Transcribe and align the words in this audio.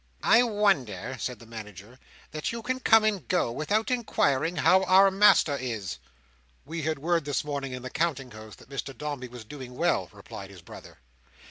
"I 0.23 0.41
wonder," 0.41 1.15
said 1.19 1.37
the 1.37 1.45
Manager, 1.45 1.99
"that 2.31 2.51
you 2.51 2.63
can 2.63 2.79
come 2.79 3.03
and 3.03 3.27
go, 3.27 3.51
without 3.51 3.91
inquiring 3.91 4.55
how 4.55 4.81
our 4.85 5.11
master 5.11 5.55
is". 5.55 5.99
"We 6.65 6.81
had 6.81 6.97
word 6.97 7.23
this 7.23 7.43
morning 7.43 7.71
in 7.73 7.83
the 7.83 7.91
Counting 7.91 8.31
House, 8.31 8.55
that 8.55 8.69
Mr 8.69 8.97
Dombey 8.97 9.27
was 9.27 9.45
doing 9.45 9.75
well," 9.75 10.09
replied 10.11 10.49
his 10.49 10.63
brother. 10.63 10.97